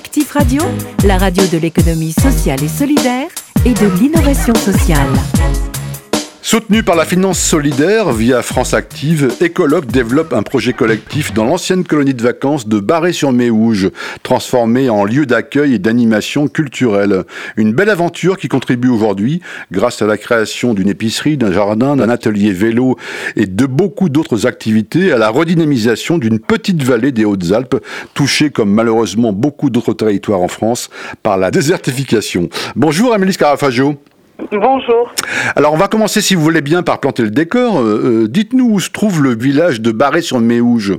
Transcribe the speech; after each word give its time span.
Actif 0.00 0.32
Radio, 0.32 0.62
la 1.04 1.18
radio 1.18 1.46
de 1.52 1.58
l'économie 1.58 2.12
sociale 2.12 2.64
et 2.64 2.68
solidaire 2.68 3.28
et 3.66 3.74
de 3.74 3.86
l'innovation 4.00 4.54
sociale. 4.54 5.10
Soutenu 6.50 6.82
par 6.82 6.96
la 6.96 7.04
finance 7.04 7.38
solidaire 7.38 8.10
via 8.10 8.42
France 8.42 8.74
Active, 8.74 9.32
Ecologue 9.40 9.86
développe 9.86 10.32
un 10.32 10.42
projet 10.42 10.72
collectif 10.72 11.32
dans 11.32 11.44
l'ancienne 11.44 11.84
colonie 11.84 12.12
de 12.12 12.24
vacances 12.24 12.66
de 12.66 12.80
Barré-sur-Méouge, 12.80 13.90
transformée 14.24 14.90
en 14.90 15.04
lieu 15.04 15.26
d'accueil 15.26 15.74
et 15.74 15.78
d'animation 15.78 16.48
culturelle. 16.48 17.22
Une 17.56 17.72
belle 17.72 17.88
aventure 17.88 18.36
qui 18.36 18.48
contribue 18.48 18.88
aujourd'hui, 18.88 19.40
grâce 19.70 20.02
à 20.02 20.06
la 20.06 20.18
création 20.18 20.74
d'une 20.74 20.88
épicerie, 20.88 21.36
d'un 21.36 21.52
jardin, 21.52 21.94
d'un 21.94 22.08
atelier 22.08 22.50
vélo 22.50 22.96
et 23.36 23.46
de 23.46 23.66
beaucoup 23.66 24.08
d'autres 24.08 24.44
activités, 24.44 25.12
à 25.12 25.18
la 25.18 25.28
redynamisation 25.28 26.18
d'une 26.18 26.40
petite 26.40 26.82
vallée 26.82 27.12
des 27.12 27.24
Hautes-Alpes, 27.24 27.76
touchée 28.12 28.50
comme 28.50 28.72
malheureusement 28.72 29.32
beaucoup 29.32 29.70
d'autres 29.70 29.94
territoires 29.94 30.40
en 30.40 30.48
France 30.48 30.90
par 31.22 31.38
la 31.38 31.52
désertification. 31.52 32.48
Bonjour 32.74 33.14
Amélie 33.14 33.34
Scarafaggio. 33.34 34.00
Bonjour. 34.52 35.12
Alors 35.56 35.72
on 35.72 35.76
va 35.76 35.88
commencer 35.88 36.20
si 36.20 36.34
vous 36.34 36.42
voulez 36.42 36.60
bien 36.60 36.82
par 36.82 37.00
planter 37.00 37.22
le 37.22 37.30
décor. 37.30 37.80
Euh, 37.80 38.24
euh, 38.24 38.28
dites-nous 38.28 38.68
où 38.70 38.80
se 38.80 38.90
trouve 38.90 39.22
le 39.22 39.34
village 39.34 39.80
de 39.80 39.92
Barré-sur-Méouge. 39.92 40.94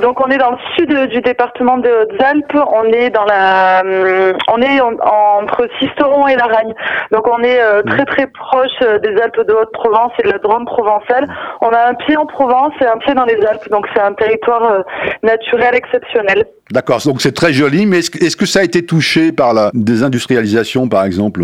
Donc 0.00 0.20
on 0.20 0.30
est 0.30 0.38
dans 0.38 0.50
le 0.50 0.58
sud 0.76 1.10
du 1.10 1.20
département 1.20 1.78
des 1.78 1.90
Hautes-Alpes. 1.90 2.56
On 2.72 2.84
est 2.84 3.10
dans 3.10 3.24
la, 3.24 3.84
euh, 3.84 4.32
on 4.52 4.60
est 4.60 4.80
entre 4.80 5.68
Sisteron 5.78 6.28
et 6.28 6.36
Laragne. 6.36 6.74
Donc 7.12 7.26
on 7.26 7.42
est 7.42 7.60
très 7.86 8.04
très 8.04 8.26
proche 8.26 8.78
des 9.02 9.20
Alpes 9.20 9.46
de 9.46 9.52
Haute-Provence 9.52 10.12
et 10.18 10.26
de 10.26 10.32
la 10.32 10.38
Drôme 10.38 10.64
provençale. 10.66 11.28
On 11.60 11.68
a 11.68 11.88
un 11.90 11.94
pied 11.94 12.16
en 12.16 12.26
Provence 12.26 12.72
et 12.80 12.86
un 12.86 12.98
pied 12.98 13.14
dans 13.14 13.24
les 13.24 13.38
Alpes. 13.46 13.68
Donc 13.70 13.86
c'est 13.94 14.00
un 14.00 14.12
territoire 14.12 14.84
naturel 15.22 15.74
exceptionnel. 15.74 16.46
D'accord. 16.70 17.00
Donc 17.04 17.22
c'est 17.22 17.34
très 17.34 17.52
joli. 17.52 17.86
Mais 17.86 17.98
est-ce 17.98 18.36
que 18.36 18.46
ça 18.46 18.60
a 18.60 18.62
été 18.62 18.84
touché 18.84 19.32
par 19.32 19.54
la 19.54 19.70
désindustrialisation, 19.74 20.88
par 20.88 21.04
exemple? 21.04 21.42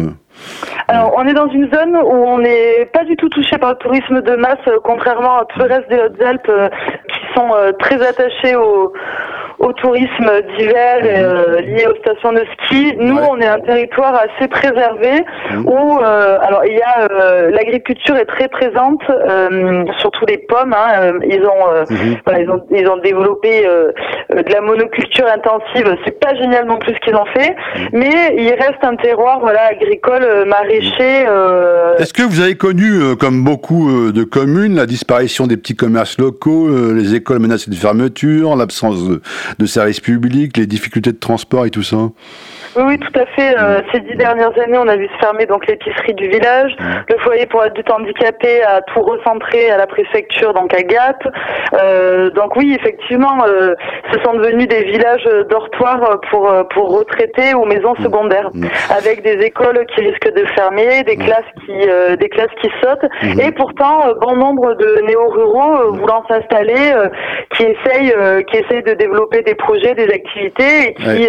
Alors, 0.88 1.14
on 1.16 1.26
est 1.26 1.34
dans 1.34 1.48
une 1.48 1.72
zone 1.72 1.96
où 1.96 2.14
on 2.26 2.38
n'est 2.38 2.86
pas 2.92 3.04
du 3.04 3.16
tout 3.16 3.28
touché 3.28 3.56
par 3.58 3.70
le 3.70 3.76
tourisme 3.76 4.20
de 4.20 4.34
masse, 4.34 4.58
euh, 4.66 4.78
contrairement 4.82 5.38
à 5.38 5.44
tout 5.46 5.60
le 5.60 5.66
reste 5.66 5.88
des 5.88 5.98
Hautes-Alpes 5.98 6.48
euh, 6.48 6.68
qui 7.08 7.34
sont 7.34 7.54
euh, 7.54 7.72
très 7.72 8.04
attachés 8.06 8.56
au, 8.56 8.92
au 9.62 9.72
tourisme 9.74 10.30
d'hiver 10.56 10.98
euh, 11.04 11.60
lié 11.60 11.86
aux 11.86 11.96
stations 11.96 12.32
de 12.32 12.44
ski. 12.52 12.94
Nous, 12.98 13.16
on 13.16 13.38
est 13.38 13.46
un 13.46 13.60
territoire 13.60 14.14
assez 14.14 14.48
préservé 14.48 15.24
mhm. 15.52 15.66
où, 15.66 15.98
euh, 15.98 16.38
alors, 16.42 16.64
il 16.66 16.74
y 16.74 16.82
a 16.82 17.08
euh, 17.10 17.50
l'agriculture 17.50 18.16
est 18.16 18.26
très 18.26 18.48
présente, 18.48 19.02
surtout 20.00 20.26
les 20.26 20.38
pommes. 20.38 20.74
Hein, 20.74 21.12
ils 21.24 21.42
ont, 21.42 21.94
mhm. 21.94 22.16
ils 22.40 22.50
ont, 22.50 22.62
ils 22.72 22.88
ont 22.88 22.96
développé 22.98 23.64
de 24.30 24.52
la 24.52 24.60
monoculture 24.60 25.26
intensive. 25.26 25.96
C'est 26.04 26.18
pas 26.18 26.34
génial 26.34 26.66
non 26.66 26.78
plus 26.78 26.94
ce 26.94 27.00
qu'ils 27.00 27.14
ont 27.14 27.26
fait, 27.26 27.50
mhm. 27.50 27.88
mais 27.92 28.34
il 28.36 28.50
reste 28.50 28.82
un 28.82 28.96
terroir, 28.96 29.38
voilà, 29.40 29.66
agricole, 29.70 30.26
maraîcher. 30.46 31.24
Est-ce 31.98 32.12
que 32.12 32.22
vous 32.22 32.40
avez 32.40 32.56
connu, 32.56 33.16
comme 33.16 33.44
beaucoup 33.44 34.10
de 34.10 34.24
communes, 34.24 34.74
la 34.74 34.86
disparition 34.86 35.46
des 35.46 35.56
petits 35.56 35.76
commerces 35.76 36.18
locaux, 36.18 36.68
les 36.94 37.14
écoles 37.14 37.38
menacées 37.38 37.70
de 37.70 37.76
fermeture, 37.76 38.56
l'absence 38.56 39.08
de, 39.08 39.20
de 39.58 39.66
services 39.66 40.00
publics, 40.00 40.56
les 40.56 40.66
difficultés 40.66 41.12
de 41.12 41.18
transport 41.18 41.66
et 41.66 41.70
tout 41.70 41.82
ça 41.82 42.10
oui, 42.76 42.82
oui, 42.86 42.98
tout 42.98 43.20
à 43.20 43.26
fait. 43.26 43.54
Euh, 43.58 43.82
ces 43.92 44.00
dix 44.00 44.16
dernières 44.16 44.58
années, 44.58 44.78
on 44.78 44.88
a 44.88 44.96
vu 44.96 45.06
se 45.06 45.18
fermer 45.18 45.44
donc 45.44 45.66
l'épicerie 45.66 46.14
du 46.14 46.28
village, 46.28 46.74
le 47.08 47.18
foyer 47.18 47.46
pour 47.46 47.60
adultes 47.60 47.90
handicapés 47.90 48.62
a 48.62 48.80
tout 48.82 49.02
recentré 49.02 49.70
à 49.70 49.76
la 49.76 49.86
préfecture, 49.86 50.54
donc 50.54 50.72
à 50.72 50.82
Gap. 50.82 51.22
Euh, 51.74 52.30
donc 52.30 52.56
oui, 52.56 52.74
effectivement, 52.78 53.44
euh, 53.46 53.74
ce 54.12 54.18
sont 54.22 54.34
devenus 54.34 54.68
des 54.68 54.84
villages 54.84 55.28
dortoirs 55.50 56.20
pour 56.30 56.50
pour 56.70 56.98
retraités 56.98 57.54
ou 57.54 57.66
maisons 57.66 57.94
secondaires, 57.96 58.50
avec 58.90 59.22
des 59.22 59.44
écoles 59.44 59.84
qui 59.94 60.00
risquent 60.00 60.34
de 60.34 60.46
fermer, 60.54 61.02
des 61.02 61.16
classes 61.16 61.44
qui 61.66 61.72
des 62.18 62.28
classes 62.30 62.54
qui 62.62 62.70
sautent, 62.82 63.10
et 63.22 63.52
pourtant 63.52 64.00
bon 64.20 64.36
nombre 64.36 64.74
de 64.74 65.02
néo-ruraux 65.06 65.92
voulant 65.92 66.24
s'installer, 66.26 66.92
qui 67.54 67.64
essayent 67.64 68.14
qui 68.50 68.56
essayent 68.56 68.82
de 68.82 68.94
développer 68.94 69.41
des 69.42 69.54
projets, 69.54 69.94
des 69.94 70.08
activités, 70.08 70.88
et 70.88 70.94
qui 70.94 71.28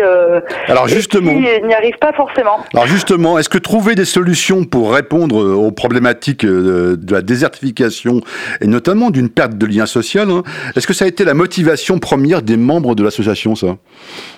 alors 0.68 0.88
justement 0.88 1.32
n'y 1.32 1.74
arrive 1.74 1.98
pas 2.00 2.14
forcément. 2.14 2.60
Alors 2.74 2.88
justement, 2.88 3.38
est-ce 3.38 3.50
que 3.50 3.58
trouver 3.58 3.96
des 3.96 4.06
solutions 4.06 4.64
pour 4.64 4.94
répondre 4.94 5.38
aux 5.38 5.72
problématiques 5.72 6.46
euh, 6.46 6.96
de 6.98 7.14
la 7.14 7.22
désertification 7.22 8.22
et 8.62 8.68
notamment 8.68 9.10
d'une 9.10 9.30
perte 9.30 9.58
de 9.58 9.66
lien 9.66 9.86
social, 9.86 10.30
hein, 10.30 10.44
est-ce 10.76 10.88
que 10.88 10.94
ça 10.94 11.06
a 11.06 11.08
été 11.08 11.24
la 11.26 11.34
motivation 11.34 12.00
première 12.00 12.42
des 12.42 12.58
membres 12.58 12.96
de 12.96 13.04
l'association, 13.04 13.56
ça? 13.56 13.68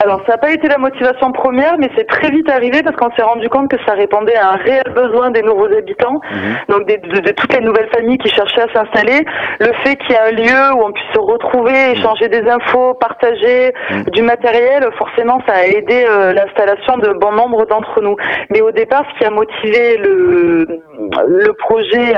Alors 0.03 0.22
ça 0.25 0.34
n'a 0.34 0.38
pas 0.38 0.52
été 0.52 0.68
la 0.68 0.78
motivation 0.78 1.31
première, 1.31 1.78
mais 1.80 1.90
c'est 1.97 2.08
très 2.08 2.30
vite 2.31 2.50
arrivé 2.50 2.84
parce 2.84 2.96
qu'on 2.96 3.14
s'est 3.16 3.24
rendu 3.24 3.50
compte 3.50 3.69
que 3.69 3.78
ça 3.85 3.94
répondait 3.94 4.35
à 4.35 4.52
un 4.52 4.58
réel 4.58 4.84
besoin 4.94 5.31
des 5.31 5.41
nouveaux 5.41 5.72
habitants, 5.72 6.19
mhm. 6.31 6.56
donc 6.69 6.88
de, 6.88 7.31
toutes 7.31 7.53
les 7.53 7.62
nouvelles 7.62 7.90
familles 7.94 8.18
qui 8.18 8.30
cherchaient 8.30 8.62
à 8.62 8.74
s'installer. 8.74 9.25
Le 9.59 9.72
fait 9.84 9.96
qu'il 9.97 10.12
y 10.12 10.14
ait 10.14 10.19
un 10.19 10.31
lieu 10.31 10.75
où 10.75 10.85
on 10.85 10.91
puisse 10.91 11.14
se 11.14 11.19
retrouver, 11.19 11.91
échanger 11.91 12.28
des 12.30 12.44
infos, 12.47 12.94
partager 12.96 13.65
mhm. 13.92 14.03
du 14.06 14.22
matériel, 14.22 14.88
forcément 14.98 15.40
ça 15.48 15.53
a 15.53 15.66
aidé 15.66 16.06
euh, 16.08 16.34
l'installation 16.34 16.98
de 16.98 17.14
bon 17.14 17.31
nombre 17.31 17.66
d'entre 17.66 18.02
nous. 18.02 18.16
Mais 18.50 18.62
au 18.62 18.72
départ, 18.72 19.03
ce 19.14 19.20
qui 19.20 19.26
a 19.26 19.31
motivé 19.31 19.98
le, 19.98 20.68
le 21.28 21.53
projet 21.53 22.14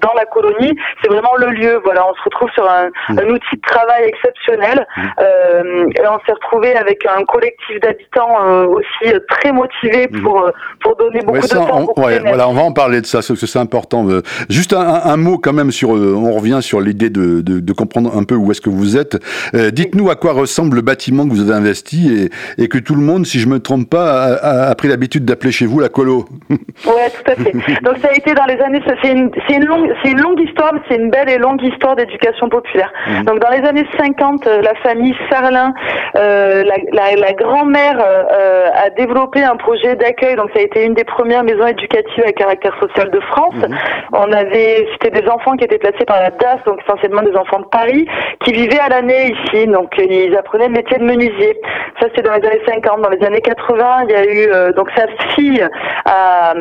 dans 0.00 0.12
la 0.16 0.24
colonie, 0.26 0.76
c'est 1.02 1.08
vraiment 1.08 1.34
le 1.38 1.48
lieu. 1.48 1.80
Voilà, 1.84 2.06
on 2.08 2.14
se 2.14 2.22
retrouve 2.24 2.50
sur 2.50 2.68
un, 2.68 2.88
mm. 3.08 3.18
outil 3.30 3.56
de 3.56 3.60
travail 3.62 4.04
exceptionnel. 4.04 4.86
Mm. 4.96 5.02
Euh, 5.20 5.86
et 5.96 6.06
on 6.06 6.18
s'est 6.26 6.32
retrouvé 6.32 6.74
avec 6.76 7.04
un 7.06 7.24
collectif 7.24 7.80
d'habitants 7.80 8.36
euh, 8.42 8.66
aussi 8.66 9.12
très 9.28 9.52
motivés 9.52 10.08
mm. 10.10 10.22
pour 10.22 10.50
pour 10.80 10.96
donner 10.96 11.20
beaucoup 11.20 11.40
de 11.40 11.46
temps. 11.46 11.88
On, 11.96 12.00
voilà, 12.00 12.48
on 12.48 12.54
va 12.54 12.62
en 12.62 12.72
parler 12.72 13.00
de 13.00 13.06
ça, 13.06 13.18
parce 13.18 13.38
que 13.38 13.46
c'est 13.46 13.58
important. 13.58 14.06
Juste 14.48 14.72
un, 14.72 15.16
mot 15.16 15.38
quand 15.38 15.52
même 15.52 15.70
sur. 15.70 15.90
On 15.90 16.32
revient 16.32 16.58
sur 16.60 16.80
l'idée 16.80 17.10
de, 17.10 17.40
de, 17.40 17.72
comprendre 17.72 18.16
un 18.16 18.24
peu 18.24 18.34
où 18.34 18.50
est-ce 18.50 18.60
que 18.60 18.70
vous 18.70 18.96
êtes. 18.96 19.18
Dites-nous 19.54 20.10
à 20.10 20.16
quoi 20.16 20.32
ressemble 20.32 20.49
le 20.74 20.82
bâtiment 20.82 21.24
que 21.24 21.30
vous 21.30 21.42
avez 21.42 21.54
investi 21.54 22.28
et, 22.58 22.62
et 22.62 22.68
que 22.68 22.78
tout 22.78 22.94
le 22.94 23.02
monde, 23.02 23.26
si 23.26 23.38
je 23.40 23.48
me 23.48 23.60
trompe 23.60 23.88
pas, 23.88 24.34
a, 24.42 24.74
pris 24.74 24.88
l'habitude 24.88 25.24
d'appeler 25.24 25.52
chez 25.52 25.66
vous 25.66 25.80
la 25.80 25.88
colo. 25.88 26.26
ouais, 26.50 27.10
tout 27.10 27.30
à 27.30 27.34
fait. 27.34 27.52
Donc 27.82 27.98
ça 27.98 28.08
a 28.08 28.14
été 28.14 28.34
dans 28.34 28.44
les 28.46 28.60
années, 28.60 28.82
c'est 29.02 29.12
une, 29.12 29.30
une, 29.48 29.64
longue, 29.64 29.92
c'est 30.02 30.10
une 30.10 30.20
longue 30.20 30.40
histoire, 30.40 30.72
c'est 30.88 30.96
une 30.96 31.10
belle 31.10 31.28
et 31.28 31.38
longue 31.38 31.62
histoire 31.62 31.96
d'éducation 31.96 32.48
populaire. 32.48 32.92
Mhm. 33.08 33.24
Donc 33.24 33.40
dans 33.40 33.50
les 33.50 33.66
années 33.66 33.86
50, 33.98 34.46
euh, 34.46 34.62
la 34.62 34.74
famille 34.82 35.14
Sarlin, 35.30 35.72
euh, 36.16 36.64
la, 36.64 37.16
la, 37.16 37.32
grand-mère 37.32 37.98
euh, 38.00 38.68
a 38.74 38.90
développé 38.90 39.42
un 39.42 39.56
projet 39.56 39.96
d'accueil. 39.96 40.36
Donc 40.36 40.50
ça 40.54 40.60
a 40.60 40.62
été 40.62 40.84
une 40.84 40.94
des 40.94 41.04
premières 41.04 41.44
maisons 41.44 41.66
éducatives 41.66 42.24
à 42.26 42.32
caractère 42.32 42.76
social 42.80 43.10
de 43.10 43.20
France. 43.20 43.54
Mhm. 43.54 43.76
On 44.12 44.32
avait, 44.32 44.88
c'était 44.92 45.20
des 45.20 45.28
enfants 45.28 45.56
qui 45.56 45.64
étaient 45.64 45.78
placés 45.78 46.04
par 46.06 46.20
la 46.20 46.30
DAS, 46.30 46.58
donc 46.66 46.80
essentiellement 46.82 47.22
des 47.22 47.36
enfants 47.36 47.60
de 47.60 47.66
Paris, 47.66 48.06
qui 48.44 48.52
vivaient 48.52 48.80
à 48.80 48.88
l'année 48.88 49.32
ici. 49.32 49.66
Donc 49.66 49.90
ils 49.98 50.36
apprenaient 50.40 50.68
le 50.68 50.74
métier 50.74 50.98
de 50.98 51.04
menuisier. 51.04 51.60
Ça 52.00 52.08
c'est 52.14 52.22
dans 52.22 52.32
les 52.32 52.46
années 52.46 52.62
50. 52.66 53.02
Dans 53.02 53.10
les 53.10 53.24
années 53.24 53.40
80, 53.40 54.04
il 54.08 54.10
y 54.10 54.14
a 54.14 54.24
eu 54.24 54.72
donc 54.74 54.88
sa 54.96 55.06
fille 55.34 55.66
a, 56.04 56.54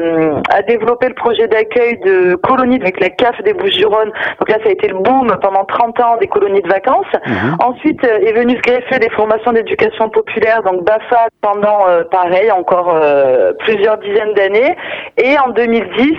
a 0.51 0.61
développé 0.63 1.07
le 1.07 1.15
projet 1.15 1.47
d'accueil 1.47 1.97
de 1.99 2.35
colonies 2.35 2.79
avec 2.81 2.99
la 2.99 3.09
CAF 3.09 3.41
des 3.43 3.53
Bouches-du-Rhône. 3.53 4.11
Donc 4.39 4.49
là, 4.49 4.57
ça 4.63 4.69
a 4.69 4.71
été 4.71 4.87
le 4.87 4.95
boom 4.95 5.35
pendant 5.41 5.65
30 5.65 5.99
ans 6.01 6.17
des 6.19 6.27
colonies 6.27 6.61
de 6.61 6.67
vacances. 6.67 7.05
Mhm. 7.25 7.55
Ensuite 7.59 8.03
euh, 8.03 8.19
est 8.19 8.33
venu 8.33 8.55
se 8.55 8.61
greffer 8.61 8.99
des 8.99 9.09
formations 9.09 9.51
d'éducation 9.51 10.09
populaire, 10.09 10.61
donc 10.63 10.83
BAFA 10.83 11.27
pendant 11.41 11.87
euh, 11.87 12.03
pareil 12.11 12.51
encore 12.51 12.95
euh, 12.95 13.53
plusieurs 13.59 13.97
dizaines 13.97 14.33
d'années. 14.33 14.75
Et 15.17 15.37
en 15.37 15.49
2010, 15.49 16.13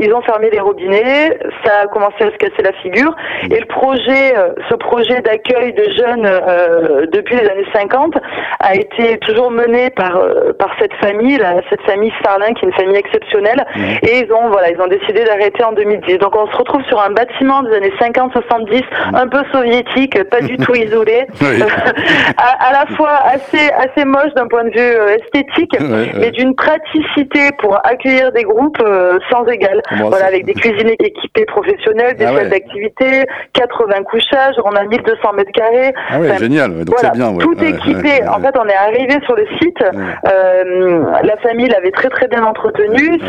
ils 0.00 0.12
ont 0.14 0.22
fermé 0.22 0.48
les 0.50 0.60
robinets. 0.60 1.36
Ça 1.64 1.80
a 1.82 1.86
commencé 1.86 2.22
à 2.22 2.30
se 2.30 2.36
casser 2.36 2.62
la 2.62 2.72
figure. 2.74 3.14
Et 3.50 3.58
le 3.58 3.66
projet, 3.66 4.34
ce 4.70 4.74
projet 4.76 5.20
d'accueil 5.20 5.72
de 5.72 5.84
jeunes 5.98 7.08
depuis 7.10 7.36
les 7.36 7.48
années 7.48 7.66
50 7.74 8.14
a 8.60 8.74
été 8.74 9.18
toujours 9.18 9.50
mené 9.50 9.90
par 9.90 10.20
par 10.58 10.70
cette 10.78 10.94
famille, 10.94 11.38
cette 11.70 11.82
famille 11.82 12.12
Sarlin, 12.22 12.52
qui 12.54 12.64
est 12.64 12.68
une 12.68 12.74
famille 12.74 12.96
exceptionnelle. 12.96 13.64
Et 14.02 14.20
ils 14.20 14.32
ont, 14.32 14.48
voilà, 14.50 14.70
ils 14.70 14.80
ont 14.80 14.86
décidé 14.86 15.24
d'arrêter 15.24 15.62
en 15.64 15.72
2010. 15.72 16.18
Donc 16.18 16.34
on 16.36 16.46
se 16.46 16.56
retrouve 16.56 16.82
sur 16.84 17.00
un 17.00 17.10
bâtiment 17.10 17.62
des 17.62 17.74
années 17.74 17.92
50-70, 18.00 18.82
un 19.14 19.28
peu 19.28 19.42
soviétique, 19.52 20.22
pas 20.24 20.40
du 20.40 20.56
tout 20.58 20.74
isolé, 20.86 21.26
à, 22.36 22.72
la 22.72 22.86
fois 22.96 23.14
assez, 23.24 23.70
assez 23.72 24.04
moche 24.04 24.32
d'un 24.34 24.46
point 24.46 24.64
de 24.64 24.70
vue 24.70 24.78
euh, 24.78 25.16
esthétique, 25.16 25.76
mais 25.80 26.30
d'une 26.30 26.54
praticité 26.54 27.50
pour 27.58 27.78
accueillir 27.84 28.32
des 28.32 28.44
groupes 28.44 28.80
euh, 28.80 29.18
sans 29.30 29.46
égal. 29.46 29.82
voilà, 29.98 30.26
avec 30.26 30.44
des 30.44 30.54
cuisines 30.54 30.94
équipées 30.98 31.46
professionnelles, 31.46 32.16
des 32.16 32.24
ah 32.24 32.34
salles 32.34 32.50
d'activité, 32.50 33.24
80 33.52 34.02
couchages, 34.04 34.54
on 34.64 34.72
a 34.72 34.84
1200 34.84 35.32
mètres 35.34 35.52
carrés. 35.52 35.92
Ah 36.10 36.36
génial, 36.38 36.84
donc 36.84 36.98
c'est 36.98 37.12
bien. 37.12 37.34
Tout 37.38 37.56
équipé 37.62 38.13
en 38.28 38.40
fait, 38.40 38.54
on 38.58 38.66
est 38.66 38.74
arrivé 38.74 39.16
sur 39.24 39.34
le 39.36 39.46
site. 39.60 39.82
Euh, 39.82 41.04
la 41.22 41.36
famille 41.38 41.68
l'avait 41.68 41.90
très 41.90 42.08
très 42.08 42.28
bien 42.28 42.44
entretenu. 42.44 43.20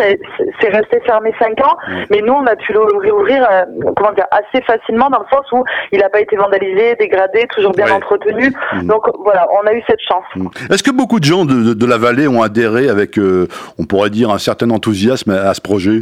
C'est 0.60 0.70
resté 0.70 1.00
fermé 1.06 1.34
cinq 1.40 1.60
ans, 1.62 1.78
mais 2.10 2.22
nous, 2.22 2.34
on 2.34 2.46
a 2.46 2.56
pu 2.56 2.74
le 2.74 2.82
réouvrir, 3.00 3.46
euh, 3.50 3.66
comment 3.96 4.14
dire, 4.14 4.28
assez 4.32 4.64
facilement 4.66 5.10
dans 5.10 5.20
le 5.20 5.26
sens 5.32 5.46
où 5.52 5.64
il 5.92 6.00
n'a 6.00 6.10
pas 6.10 6.22
été 6.22 6.36
vandalisé, 6.36 6.96
dégradé, 6.96 7.48
toujours 7.54 7.74
bien 7.74 7.92
entretenu. 7.92 8.54
Mm. 8.74 8.88
Donc 8.88 9.04
voilà, 9.24 9.48
on 9.52 9.68
a 9.68 9.74
eu 9.74 9.82
cette 9.88 10.02
chance. 10.08 10.26
Mm. 10.36 10.48
Est-ce 10.72 10.84
que 10.84 10.92
beaucoup 10.92 11.20
de 11.20 11.26
gens 11.26 11.46
de, 11.46 11.74
de, 11.74 11.86
la 11.86 11.98
vallée 11.98 12.28
ont 12.28 12.42
adhéré 12.42 12.90
avec, 12.90 13.18
euh, 13.18 13.48
on 13.80 13.86
pourrait 13.86 14.10
dire, 14.10 14.30
un 14.30 14.40
certain 14.40 14.70
enthousiasme 14.70 15.32
à 15.32 15.54
ce 15.54 15.62
projet? 15.62 16.02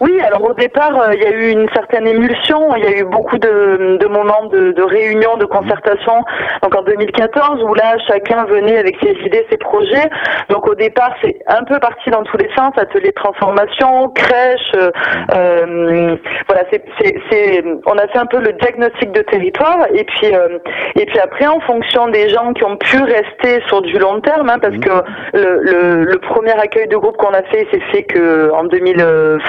Oui, 0.00 0.20
alors 0.20 0.42
au 0.50 0.54
départ, 0.54 0.98
euh, 1.00 1.14
il 1.14 1.22
y 1.22 1.26
a 1.26 1.30
eu 1.30 1.50
une 1.50 1.68
certaine 1.74 2.06
émulsion, 2.06 2.74
il 2.76 2.84
y 2.84 2.86
a 2.86 2.98
eu 2.98 3.04
beaucoup 3.04 3.38
de, 3.38 3.98
de 4.00 4.06
moments 4.06 4.46
de, 4.50 4.72
de 4.72 4.82
réunions, 4.82 5.36
de 5.36 5.44
concertation. 5.44 6.24
Donc 6.62 6.74
en 6.74 6.82
2014, 6.82 7.62
où 7.62 7.74
là, 7.74 7.96
chacun 8.08 8.44
venait 8.44 8.78
avec 8.78 8.96
ses 9.02 9.12
idées, 9.24 9.46
ses 9.50 9.56
projets. 9.56 10.10
Donc 10.48 10.66
au 10.68 10.74
départ, 10.74 11.14
c'est 11.22 11.38
un 11.46 11.64
peu 11.64 11.78
parti 11.78 12.10
dans 12.10 12.22
tous 12.24 12.36
les 12.38 12.48
sens, 12.56 12.72
atelier 12.76 13.08
de 13.08 13.14
transformation, 13.14 14.08
crèche. 14.10 14.72
Euh, 14.76 14.90
euh 15.34 16.16
voilà, 16.48 16.64
c'est, 16.70 17.64
on 17.86 17.96
a 17.96 18.06
fait 18.08 18.18
un 18.18 18.26
peu 18.26 18.38
le 18.38 18.52
diagnostic 18.54 19.12
de 19.12 19.22
territoire. 19.22 19.86
Et 19.94 20.04
puis, 20.04 20.34
euh, 20.34 20.58
et 20.96 21.06
puis 21.06 21.18
après, 21.18 21.46
en 21.46 21.60
fonction 21.60 22.08
des 22.08 22.28
gens 22.28 22.52
qui 22.52 22.64
ont 22.64 22.76
pu 22.76 22.98
rester 23.02 23.62
sur 23.68 23.82
du 23.82 23.98
long 23.98 24.20
terme, 24.20 24.48
hein, 24.50 24.58
parce 24.60 24.76
mmh. 24.76 24.80
que 24.80 24.90
le, 25.34 25.60
le, 25.62 26.04
le, 26.04 26.18
premier 26.18 26.52
accueil 26.52 26.88
de 26.88 26.96
groupe 26.96 27.16
qu'on 27.16 27.32
a 27.32 27.42
fait, 27.44 27.66
c'est 27.70 27.82
fait 27.92 28.02
que 28.04 28.50
en 28.52 28.64
2000 28.64 28.96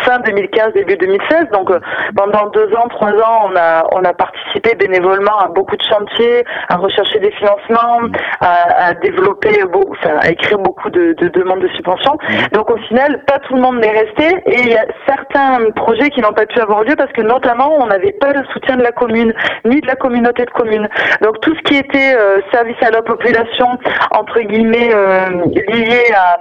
fin 0.03 0.19
2015, 0.25 0.73
début 0.73 0.97
2016. 0.97 1.45
Donc 1.53 1.71
euh, 1.71 1.79
pendant 2.15 2.47
deux 2.47 2.73
ans, 2.75 2.87
trois 2.89 3.11
ans, 3.11 3.49
on 3.49 3.55
a 3.55 3.83
on 3.93 4.03
a 4.03 4.13
participé 4.13 4.75
bénévolement 4.75 5.39
à 5.39 5.47
beaucoup 5.47 5.75
de 5.75 5.83
chantiers, 5.83 6.43
à 6.69 6.77
rechercher 6.77 7.19
des 7.19 7.31
financements, 7.31 7.99
à, 8.41 8.87
à 8.87 8.93
développer, 8.93 9.63
enfin, 9.63 10.17
à 10.21 10.29
écrire 10.29 10.59
beaucoup 10.59 10.89
de, 10.89 11.13
de, 11.13 11.27
demandes 11.29 11.61
de 11.61 11.67
subventions. 11.69 12.17
Donc 12.53 12.69
au 12.69 12.77
final, 12.87 13.23
pas 13.25 13.39
tout 13.39 13.55
le 13.55 13.61
monde 13.61 13.79
n'est 13.79 13.91
resté 13.91 14.27
et 14.45 14.59
il 14.59 14.69
y 14.69 14.77
a 14.77 14.85
certains 15.07 15.69
projets 15.75 16.09
qui 16.09 16.21
n'ont 16.21 16.33
pas 16.33 16.45
pu 16.45 16.59
avoir 16.59 16.83
lieu 16.83 16.95
parce 16.95 17.11
que 17.11 17.21
notamment 17.21 17.75
on 17.79 17.87
n'avait 17.87 18.13
pas 18.13 18.33
le 18.33 18.43
soutien 18.53 18.77
de 18.77 18.83
la 18.83 18.91
commune 18.91 19.33
ni 19.65 19.81
de 19.81 19.87
la 19.87 19.95
communauté 19.95 20.45
de 20.45 20.51
communes. 20.51 20.87
Donc 21.21 21.39
tout 21.41 21.55
ce 21.55 21.61
qui 21.63 21.77
était 21.77 22.15
euh, 22.15 22.39
service 22.51 22.81
à 22.81 22.91
la 22.91 23.01
population 23.01 23.67
entre 24.11 24.39
guillemets 24.41 24.91
euh, 24.93 25.29
lié 25.67 26.03
à 26.15 26.39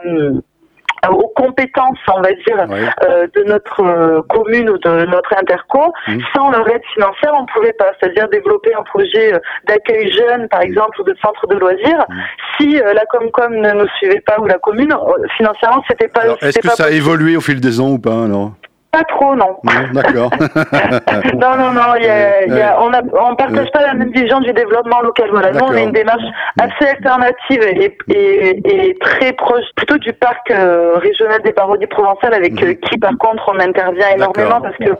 aux 1.10 1.32
compétences, 1.34 1.98
on 2.12 2.20
va 2.20 2.32
dire, 2.32 2.66
euh, 3.02 3.26
de 3.34 3.42
notre 3.44 3.80
euh, 3.80 4.22
commune 4.28 4.70
ou 4.70 4.78
de 4.78 5.06
notre 5.06 5.36
interco, 5.36 5.92
mmh. 6.06 6.18
sans 6.34 6.50
leur 6.50 6.68
aide 6.68 6.82
financière, 6.94 7.32
on 7.34 7.42
ne 7.42 7.46
pouvait 7.46 7.72
pas. 7.72 7.92
C'est-à-dire 7.98 8.28
développer 8.28 8.74
un 8.74 8.82
projet 8.82 9.34
euh, 9.34 9.38
d'accueil 9.66 10.12
jeune, 10.12 10.48
par 10.48 10.62
exemple, 10.62 11.00
ou 11.00 11.04
de 11.04 11.14
centre 11.22 11.46
de 11.46 11.56
loisirs. 11.56 12.04
Mmh. 12.08 12.14
Si 12.58 12.76
la 12.76 13.04
Comcom 13.06 13.52
ne 13.52 13.72
nous 13.72 13.88
suivait 13.98 14.20
pas 14.20 14.38
ou 14.38 14.46
la 14.46 14.58
commune, 14.58 14.94
financièrement, 15.36 15.82
c'était 15.88 16.08
pas. 16.08 16.22
Est-ce 16.40 16.60
que 16.60 16.68
ça 16.68 16.84
a 16.84 16.90
évolué 16.90 17.36
au 17.36 17.40
fil 17.40 17.60
des 17.60 17.80
ans 17.80 17.90
ou 17.90 17.98
pas 17.98 18.24
alors? 18.24 18.52
Pas 18.94 19.04
trop, 19.04 19.34
non. 19.34 19.56
D'accord. 19.92 20.30
non, 21.34 21.56
non, 21.56 21.72
non. 21.72 21.96
Y 21.96 22.06
a, 22.06 22.46
y 22.46 22.60
a, 22.60 22.80
on 22.80 22.90
ne 22.90 23.34
partage 23.36 23.70
pas 23.72 23.82
la 23.82 23.94
même 23.94 24.12
vision 24.12 24.38
du 24.40 24.52
développement 24.52 25.00
local. 25.00 25.30
Voilà. 25.32 25.50
Nous, 25.50 25.64
on 25.64 25.72
a 25.72 25.80
une 25.80 25.92
démarche 25.92 26.22
assez 26.60 26.90
alternative 26.90 27.60
et, 27.62 27.96
et, 28.08 28.88
et 28.88 28.94
très 29.00 29.32
proche, 29.32 29.64
plutôt 29.74 29.98
du 29.98 30.12
parc 30.12 30.48
euh, 30.50 30.96
régional 30.98 31.42
des 31.42 31.52
parodie 31.52 31.86
provençales, 31.86 32.34
avec 32.34 32.52
mhm. 32.52 32.68
euh, 32.68 32.74
qui, 32.74 32.98
par 32.98 33.16
contre, 33.18 33.42
on 33.52 33.58
intervient 33.58 34.10
énormément 34.14 34.60
parce 34.60 34.76
que 34.76 34.90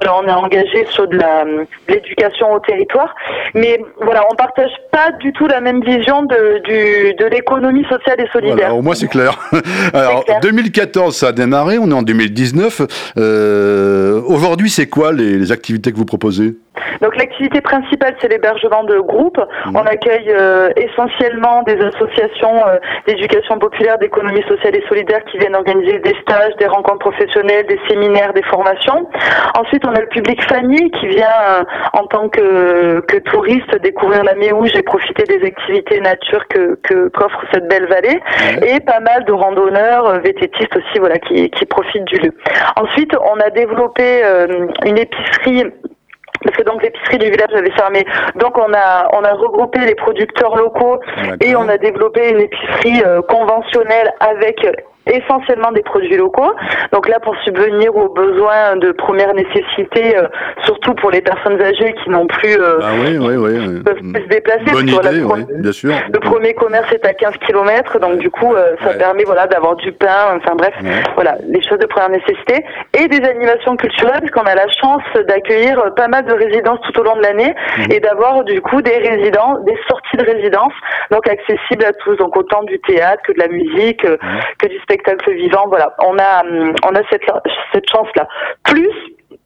voilà, 0.00 0.18
on 0.20 0.26
est 0.26 0.32
engagé 0.32 0.86
sur 0.90 1.06
de 1.06 1.18
l'éducation 1.88 2.52
au 2.54 2.58
territoire. 2.58 3.14
Mais 3.54 3.80
voilà, 4.00 4.24
on 4.32 4.34
partage 4.34 4.72
pas 4.90 5.12
du 5.20 5.32
tout 5.32 5.46
la 5.46 5.60
même 5.60 5.80
vision 5.84 6.22
de, 6.22 6.60
du, 6.64 7.14
de 7.14 7.26
l'économie 7.26 7.84
sociale 7.84 8.20
et 8.20 8.28
solidaire. 8.32 8.56
Voilà, 8.56 8.74
au 8.74 8.82
moins, 8.82 8.94
c'est 8.96 9.08
clair. 9.08 9.38
Alors, 9.94 10.24
2014, 10.42 11.16
ça 11.16 11.28
a 11.28 11.32
démarré. 11.32 11.78
On 11.78 11.88
est 11.90 11.94
en 11.94 12.02
2019. 12.02 12.80
Euh, 13.16 13.43
euh, 13.43 13.43
aujourd'hui, 14.26 14.70
c'est 14.70 14.86
quoi 14.86 15.12
les, 15.12 15.52
activités 15.52 15.92
que 15.92 15.96
vous 15.96 16.04
proposez? 16.04 16.56
Donc 17.00 17.16
l'activité 17.16 17.60
principale, 17.60 18.14
c'est 18.20 18.28
l'hébergement 18.28 18.84
de 18.84 18.98
groupes. 18.98 19.38
Mmh. 19.38 19.76
On 19.76 19.86
accueille 19.86 20.30
euh, 20.30 20.70
essentiellement 20.76 21.62
des 21.62 21.78
associations 21.80 22.66
euh, 22.66 22.78
d'éducation 23.06 23.58
populaire, 23.58 23.98
d'économie 23.98 24.42
sociale 24.48 24.76
et 24.76 24.84
solidaire 24.88 25.24
qui 25.24 25.38
viennent 25.38 25.56
organiser 25.56 25.98
des 25.98 26.14
stages, 26.22 26.54
des 26.58 26.66
rencontres 26.66 26.98
professionnelles, 26.98 27.66
des 27.66 27.80
séminaires, 27.88 28.32
des 28.32 28.42
formations. 28.42 29.08
Ensuite, 29.58 29.84
on 29.86 29.92
a 29.94 30.00
le 30.00 30.08
public 30.08 30.42
famille 30.44 30.90
qui 30.92 31.06
vient 31.08 31.64
en 31.92 32.06
tant 32.06 32.28
que, 32.28 33.00
que 33.00 33.18
touriste 33.18 33.74
découvrir 33.82 34.24
la 34.24 34.34
Méouge 34.34 34.74
et 34.74 34.82
profiter 34.82 35.24
des 35.24 35.46
activités 35.46 36.00
nature 36.00 36.46
que 36.48 36.78
qu'offre 37.12 37.44
cette 37.52 37.68
belle 37.68 37.86
vallée. 37.86 38.20
Et 38.66 38.80
pas 38.80 39.00
mal 39.00 39.24
de 39.24 39.32
randonneurs, 39.32 40.20
vététistes 40.20 40.76
aussi, 40.76 40.98
voilà, 40.98 41.18
qui, 41.18 41.50
qui 41.50 41.66
profitent 41.66 42.04
du 42.04 42.16
lieu. 42.16 42.32
Ensuite, 42.76 43.14
on 43.16 43.40
a 43.40 43.50
développé 43.50 44.22
euh, 44.24 44.66
une 44.84 44.98
épicerie 44.98 45.64
parce 46.44 46.56
que 46.56 46.62
donc 46.62 46.82
l'épicerie 46.82 47.18
du 47.18 47.30
village 47.30 47.52
avait 47.54 47.70
fermé. 47.72 48.04
Donc 48.36 48.56
on 48.58 48.72
a 48.72 49.08
on 49.12 49.24
a 49.24 49.32
regroupé 49.34 49.80
les 49.80 49.94
producteurs 49.94 50.56
locaux 50.56 51.00
et 51.40 51.56
on 51.56 51.68
a 51.68 51.78
développé 51.78 52.30
une 52.30 52.40
épicerie 52.40 53.02
euh, 53.04 53.22
conventionnelle 53.22 54.12
avec 54.20 54.64
essentiellement 55.06 55.72
des 55.72 55.82
produits 55.82 56.16
locaux. 56.16 56.52
Donc 56.92 57.08
là, 57.08 57.20
pour 57.20 57.36
subvenir 57.44 57.94
aux 57.96 58.08
besoins 58.08 58.76
de 58.76 58.92
première 58.92 59.34
nécessité, 59.34 60.16
euh, 60.16 60.26
surtout 60.64 60.94
pour 60.94 61.10
les 61.10 61.20
personnes 61.20 61.60
âgées 61.60 61.94
qui 62.02 62.10
n'ont 62.10 62.26
plus 62.26 62.58
euh, 62.58 62.78
ah 62.82 62.92
oui, 63.00 63.18
oui, 63.18 63.36
oui, 63.36 63.82
peuvent 63.82 63.96
plus 63.96 64.22
se 64.22 64.28
déplacer. 64.28 64.64
Bonne 64.72 64.88
idée, 64.88 65.22
oui, 65.22 65.44
bien 65.58 65.72
sûr. 65.72 65.92
Le 66.12 66.18
premier 66.20 66.54
commerce 66.54 66.90
est 66.92 67.04
à 67.06 67.12
15 67.12 67.34
km, 67.46 67.98
donc 67.98 68.18
du 68.18 68.30
coup, 68.30 68.54
euh, 68.54 68.74
ça 68.82 68.94
permet 68.94 69.24
voilà 69.24 69.46
d'avoir 69.46 69.76
du 69.76 69.92
pain, 69.92 70.36
enfin 70.36 70.54
bref, 70.56 70.74
voilà, 71.14 71.36
les 71.46 71.62
choses 71.62 71.78
de 71.78 71.86
première 71.86 72.10
nécessité 72.10 72.64
et 72.98 73.08
des 73.08 73.26
animations 73.26 73.76
culturelles, 73.76 74.20
parce 74.20 74.30
qu'on 74.30 74.50
a 74.50 74.54
la 74.54 74.68
chance 74.68 75.02
d'accueillir 75.26 75.94
pas 75.96 76.08
mal 76.08 76.24
de 76.24 76.32
résidences 76.32 76.78
tout 76.82 77.00
au 77.00 77.04
long 77.04 77.16
de 77.16 77.22
l'année 77.22 77.54
mhm. 77.78 77.92
et 77.92 78.00
d'avoir 78.00 78.44
du 78.44 78.60
coup 78.60 78.80
des 78.82 78.96
résidents, 78.98 79.58
des 79.66 79.76
sorties 79.88 80.16
de 80.16 80.24
résidence, 80.24 80.72
donc 81.10 81.28
accessibles 81.28 81.84
à 81.84 81.92
tous, 81.92 82.16
donc 82.16 82.36
autant 82.36 82.62
du 82.62 82.78
théâtre 82.80 83.22
que 83.24 83.32
de 83.32 83.38
la 83.38 83.48
musique, 83.48 84.04
mhm. 84.04 84.40
que 84.58 84.68
du 84.68 84.78
spectacle 84.80 84.93
spectacle 84.94 85.32
vivant. 85.34 85.66
Voilà, 85.68 85.94
on 85.98 86.18
a, 86.18 86.42
on 86.86 86.94
a 86.94 87.02
cette, 87.10 87.22
cette 87.72 87.88
chance-là. 87.90 88.28
Plus 88.64 88.90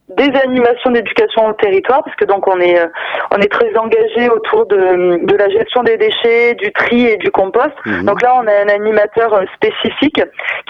des 0.09 0.31
animations 0.43 0.91
d'éducation 0.91 1.49
au 1.49 1.53
territoire, 1.53 2.03
parce 2.03 2.17
que 2.17 2.25
donc 2.25 2.47
on 2.49 2.59
est 2.61 2.79
euh, 2.79 2.87
on 3.31 3.37
est 3.39 3.53
très 3.53 3.75
engagé 3.77 4.31
autour 4.31 4.67
de, 4.67 5.25
de 5.25 5.37
la 5.37 5.49
gestion 5.51 5.83
des 5.83 5.99
déchets, 5.99 6.55
du 6.55 6.73
tri 6.73 7.07
et 7.07 7.17
du 7.19 7.31
compost. 7.31 7.75
Mhm. 7.85 8.05
Donc 8.05 8.23
là, 8.23 8.35
on 8.41 8.47
a 8.47 8.53
un 8.65 8.69
animateur 8.69 9.35
euh, 9.35 9.45
spécifique 9.55 10.23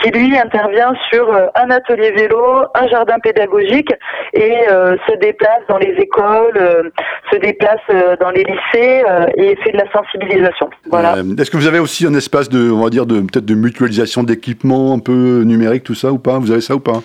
qui 0.03 0.11
lui 0.11 0.37
intervient 0.37 0.93
sur 1.09 1.33
euh, 1.33 1.47
un 1.55 1.71
atelier 1.71 2.11
vélo, 2.11 2.65
un 2.75 2.89
jardin 2.89 3.19
pédagogique 3.21 3.93
et 4.33 4.57
se 4.69 5.17
déplace 5.17 5.63
dans 5.69 5.79
les 5.79 5.95
écoles, 5.99 6.93
se 7.33 7.37
déplace 7.37 7.81
dans 8.21 8.31
les 8.31 8.45
lycées 8.45 9.03
et 9.37 9.57
fait 9.57 9.73
de 9.73 9.79
la 9.79 9.91
sensibilisation. 9.91 10.69
Voilà. 10.91 11.17
Est-ce 11.39 11.51
que 11.51 11.57
vous 11.57 11.67
avez 11.67 11.79
aussi 11.79 12.07
un 12.07 12.15
espace 12.15 12.49
de, 12.49 12.71
on 12.71 12.83
va 12.83 12.91
dire, 12.91 13.07
de 13.07 13.21
peut-être 13.21 13.45
de 13.45 13.55
mutualisation 13.55 14.23
d'équipements 14.23 14.95
un 14.95 14.99
peu 14.99 15.43
numérique, 15.45 15.85
tout 15.85 15.95
ça 15.95 16.13
ou 16.13 16.19
pas? 16.19 16.39
Vous 16.39 16.51
avez 16.51 16.61
ça 16.61 16.75
ou 16.75 16.81
pas? 16.81 17.01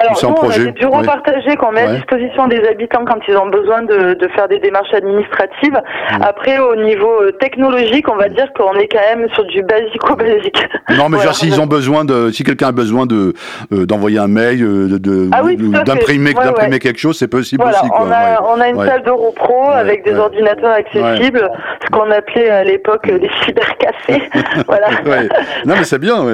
Alors 0.00 0.18
nous, 0.22 0.34
on 0.42 0.50
a 0.50 0.58
des 0.58 0.72
bureaux 0.72 1.02
partagés 1.02 1.56
qu'on 1.56 1.73
met 1.74 1.82
à 1.82 1.94
disposition 1.94 2.46
des 2.46 2.66
habitants 2.66 3.04
quand 3.04 3.18
ils 3.28 3.36
ont 3.36 3.48
besoin 3.48 3.82
de, 3.82 4.14
de 4.14 4.28
faire 4.28 4.48
des 4.48 4.58
démarches 4.58 4.92
administratives. 4.94 5.74
Mm. 5.74 6.22
Après, 6.22 6.58
au 6.58 6.76
niveau 6.76 7.22
euh, 7.22 7.32
technologique, 7.32 8.08
on 8.08 8.16
va 8.16 8.28
dire 8.28 8.52
qu'on 8.56 8.74
est 8.74 8.88
quand 8.88 9.16
même 9.16 9.28
sur 9.34 9.44
du 9.44 9.62
basico-basique. 9.62 10.66
Non, 10.96 11.08
mais 11.08 11.18
genre, 11.22 11.34
s'ils 11.34 11.60
ont 11.60 11.66
besoin 11.66 12.04
de, 12.04 12.30
si 12.30 12.44
quelqu'un 12.44 12.68
a 12.68 12.72
besoin 12.72 13.06
de 13.06 13.34
euh, 13.72 13.86
d'envoyer 13.86 14.18
un 14.18 14.28
mail, 14.28 14.62
euh, 14.62 14.98
de, 14.98 15.28
ah 15.32 15.42
d'imprimer 15.84 16.32
d'imprimer 16.32 16.78
quelque 16.78 16.98
chose, 16.98 17.18
c'est 17.18 17.28
possible 17.28 17.64
aussi. 17.64 17.88
Quoi. 17.88 18.02
On 18.02 18.10
a, 18.10 18.42
on 18.42 18.60
a 18.60 18.68
une 18.68 18.78
salle 18.78 19.02
de 19.02 19.34
pro 19.34 19.68
avec 19.70 20.04
des 20.04 20.14
ordinateurs 20.14 20.72
accessibles, 20.72 21.50
ce 21.84 21.90
qu'on 21.90 22.10
appelait 22.10 22.50
à 22.50 22.64
l'époque 22.64 23.06
les 23.06 23.30
cybercafés. 23.44 24.22
voilà. 24.66 24.88
Non, 25.64 25.74
mais 25.78 25.84
c'est 25.84 25.98
bien. 25.98 26.24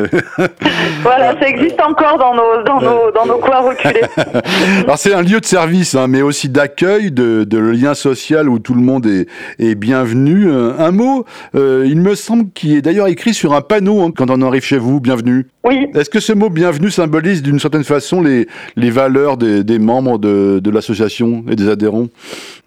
voilà, 1.03 1.35
ça 1.41 1.47
existe 1.47 1.81
encore 1.81 2.19
dans 2.19 2.35
nos 2.35 2.63
dans 2.65 2.81
nos 2.81 3.11
dans 3.11 3.27
nos 3.27 3.39
coins 3.39 3.61
reculés. 3.61 4.03
Alors 4.85 4.99
c'est 4.99 5.15
un 5.15 5.23
lieu 5.31 5.41
de 5.41 5.47
service, 5.47 5.95
hein, 5.95 6.09
mais 6.09 6.23
aussi 6.23 6.49
d'accueil, 6.49 7.13
de, 7.13 7.45
de, 7.45 7.59
lien 7.59 7.95
social 7.95 8.49
où 8.49 8.59
tout 8.59 8.75
le 8.75 8.81
monde 8.81 9.07
est, 9.07 9.29
est 9.61 9.77
bienvenu. 9.77 10.51
Euh, 10.51 10.73
un 10.79 10.91
mot, 10.91 11.25
euh, 11.55 11.87
il 11.89 12.01
me 12.01 12.17
semble, 12.17 12.51
qui 12.53 12.75
est 12.75 12.83
d'ailleurs 12.83 13.07
écrit 13.07 13.33
sur 13.33 13.55
un 13.55 13.61
panneau 13.61 14.03
hein, 14.03 14.13
quand 14.15 14.29
on 14.29 14.43
arrive 14.43 14.65
chez 14.65 14.79
vous, 14.79 14.99
bienvenue. 15.01 15.47
Oui. 15.63 15.87
Est-ce 15.95 16.11
que 16.11 16.21
ce 16.21 16.33
mot 16.33 16.51
bienvenue 16.51 16.91
symbolise 16.91 17.43
d'une 17.43 17.61
certaine 17.61 17.85
façon 17.85 18.23
les, 18.23 18.49
les 18.77 18.91
valeurs 18.91 19.37
des, 19.37 19.63
des 19.63 19.79
membres 19.79 20.19
de, 20.19 20.61
de 20.63 20.71
l'association 20.71 21.45
et 21.49 21.55
des 21.55 21.69
adhérents? 21.69 22.09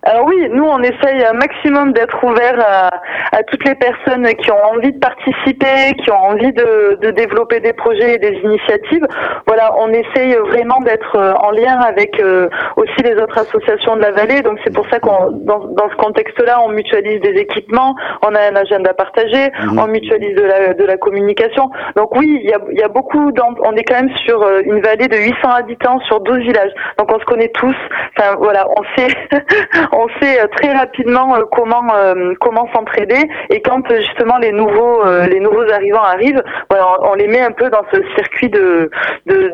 Alors 0.06 0.26
oui, 0.26 0.36
nous 0.52 0.66
on 0.66 0.80
essaye 0.80 1.24
un 1.24 1.34
maximum 1.34 1.94
d'être 1.94 2.22
ouvert 2.24 2.60
à, 2.60 2.90
à, 3.32 3.44
toutes 3.44 3.64
les 3.64 3.76
personnes 3.76 4.28
qui 4.36 4.52
ont 4.52 4.64
envie 4.74 4.92
de 4.92 5.00
participer, 5.00 5.94
qui 6.04 6.12
ont 6.12 6.24
envie 6.32 6.52
de, 6.52 6.98
de, 7.02 7.12
développer 7.12 7.62
des 7.62 7.72
projets 7.72 8.16
et 8.16 8.18
des 8.18 8.38
initiatives. 8.44 9.08
Voilà, 9.48 9.74
on 9.78 9.88
essaye 9.94 10.36
vraiment 10.36 10.82
d'être 10.82 11.16
euh, 11.16 11.34
en 11.36 11.52
lien 11.52 11.80
avec 11.80 12.20
euh, 12.20 12.50
aussi 12.76 13.02
les 13.02 13.16
autres 13.16 13.38
associations 13.38 13.96
de 13.96 14.02
la 14.02 14.12
vallée. 14.12 14.42
Donc 14.42 14.60
c'est 14.66 14.74
pour 14.74 14.86
ça 14.90 15.00
qu'on 15.00 15.32
dans, 15.32 15.60
dans, 15.68 15.90
ce 15.90 15.96
contexte-là, 15.96 16.60
on 16.66 16.70
mutualise 16.70 17.22
des 17.22 17.40
équipements, 17.40 17.96
on 18.24 18.36
a 18.36 18.42
un 18.42 18.56
agenda 18.58 18.94
partagé, 18.94 19.52
mhm. 19.64 19.80
on 19.80 19.88
mutualise 19.88 20.36
de 20.36 20.44
la, 20.44 20.74
de 20.74 20.84
la 20.84 20.98
communication. 20.98 21.70
Donc 21.96 22.14
oui, 22.18 22.42
il 22.44 22.50
y 22.50 22.54
a, 22.54 22.60
il 22.72 22.78
y 22.78 22.84
a 22.84 22.90
beaucoup. 22.90 23.32
On 23.64 23.76
est 23.76 23.84
quand 23.84 23.96
même 23.96 24.14
sur 24.26 24.42
euh, 24.42 24.62
une 24.66 24.82
vallée 24.82 25.08
de 25.08 25.16
800 25.16 25.50
habitants 25.50 26.00
sur 26.02 26.20
12 26.20 26.40
villages. 26.40 26.72
Donc 26.98 27.10
on 27.10 27.20
se 27.20 27.26
connaît 27.26 27.52
tous. 27.54 27.76
Enfin 28.18 28.36
voilà, 28.38 28.68
on 28.70 28.84
sait 28.98 29.16
on 29.94 30.08
sait 30.20 30.42
euh, 30.42 30.48
très 30.48 30.74
rapidement 30.74 31.36
euh, 31.36 31.44
comment 31.52 31.84
euh, 31.96 32.34
comment 32.40 32.68
s'entraider 32.74 33.30
et 33.50 33.62
quand 33.62 33.82
justement 33.90 34.38
les 34.38 34.52
nouveaux 34.52 35.04
les 35.30 35.40
nouveaux 35.40 35.70
arrivants 35.72 36.04
arrivent, 36.04 36.42
voilà, 36.70 36.98
on, 37.02 37.14
les 37.14 37.28
met 37.28 37.42
un 37.42 37.52
peu 37.52 37.70
dans 37.70 37.84
ce 37.94 38.00
circuit 38.16 38.50
de 38.50 38.90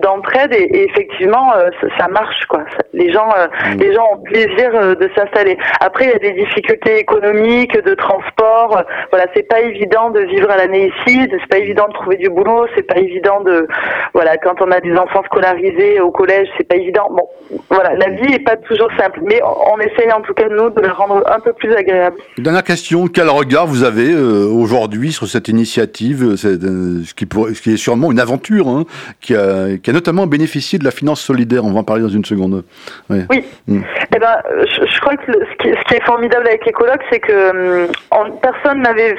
d'entraide 0.01 0.53
et, 0.53 0.83
effectivement 0.83 1.53
ça, 1.97 2.07
marche 2.07 2.45
quoi. 2.47 2.63
Les 2.93 3.11
gens 3.11 3.27
mmh. 3.27 3.77
les 3.79 3.93
gens 3.93 4.05
ont 4.13 4.17
plaisir 4.17 4.95
de 4.95 5.09
s'installer. 5.15 5.57
Après 5.79 6.05
il 6.05 6.11
y 6.11 6.15
a 6.15 6.19
des 6.19 6.43
difficultés 6.43 6.97
économiques, 6.97 7.81
de 7.83 7.93
transport. 7.95 8.83
Voilà, 9.11 9.25
c'est 9.35 9.47
pas 9.47 9.61
évident 9.61 10.09
de 10.09 10.21
vivre 10.21 10.49
à 10.49 10.57
l'année 10.57 10.87
ici, 10.87 11.27
c'est 11.29 11.49
pas 11.49 11.57
évident 11.57 11.87
de 11.87 11.93
trouver 11.93 12.17
du 12.17 12.29
boulot, 12.29 12.67
c'est 12.75 12.83
pas 12.83 12.99
évident 12.99 13.41
de 13.41 13.67
voilà 14.13 14.37
quand 14.37 14.61
on 14.61 14.71
a 14.71 14.79
des 14.79 14.95
enfants 14.95 15.23
scolarisés 15.25 15.99
au 15.99 16.11
collège, 16.11 16.47
c'est 16.57 16.67
pas 16.67 16.77
évident. 16.77 17.07
Bon, 17.11 17.27
voilà, 17.69 17.95
la 17.95 18.09
vie 18.09 18.33
est 18.33 18.43
pas 18.43 18.57
toujours 18.57 18.89
simple, 18.99 19.21
mais 19.23 19.41
on, 19.43 19.79
essaye 19.79 20.11
en 20.11 20.21
tout 20.21 20.33
cas 20.33 20.47
nous 20.49 20.69
de 20.69 20.81
la 20.81 20.93
rendre 20.93 21.23
un 21.27 21.39
peu 21.39 21.53
plus 21.53 21.73
agréable. 21.73 22.17
Dernière 22.37 22.63
question, 22.63 23.07
quel 23.07 23.29
regard 23.29 23.65
vous 23.65 23.83
avez 23.83 24.11
euh, 24.11 24.45
aujourd'hui 24.45 25.11
sur 25.11 25.27
cette 25.27 25.47
initiative, 25.47 26.23
euh, 26.23 26.35
euh, 26.45 27.01
ce, 27.05 27.13
qui 27.13 27.27
ce, 27.53 27.61
qui 27.61 27.73
est 27.73 27.77
sûrement 27.77 28.11
une 28.11 28.19
aventure, 28.19 28.67
hein, 28.67 28.85
qui, 29.19 29.35
a, 29.35 29.77
qui, 29.81 29.89
a, 29.89 29.93
notamment 29.93 30.27
bénéficié 30.27 30.77
de 30.77 30.83
la 30.83 30.91
finance 30.91 31.21
solidaire, 31.21 31.65
on 31.65 31.71
va 31.71 31.79
en 31.79 31.83
parler 31.83 32.03
dans 32.03 32.09
une 32.09 32.25
seconde. 32.25 32.63
Oui, 33.09 33.43
mm. 33.67 33.81
eh 34.15 34.19
ben, 34.19 34.37
je, 34.65 34.99
crois 34.99 35.15
que 35.15 35.31
ce, 35.31 35.63
qui, 35.63 35.69
ce, 35.69 35.83
qui, 35.87 35.95
est 35.95 36.05
formidable 36.05 36.47
avec 36.47 36.65
les 36.65 36.71
colloques, 36.71 37.03
c'est 37.11 37.19
que 37.19 37.87
hum, 38.11 38.39
personne 38.41 38.81
n'avait 38.81 39.15